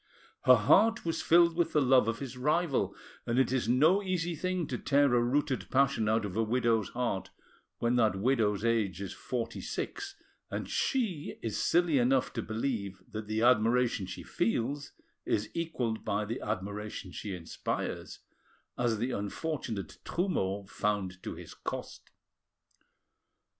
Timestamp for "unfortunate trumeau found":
19.11-21.21